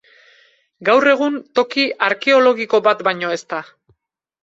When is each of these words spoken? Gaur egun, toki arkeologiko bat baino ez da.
Gaur 0.89 1.07
egun, 1.11 1.37
toki 1.61 1.87
arkeologiko 2.09 2.83
bat 2.91 3.09
baino 3.13 3.35
ez 3.39 3.43
da. 3.55 3.65